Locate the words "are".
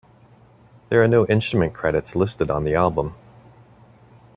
1.03-1.07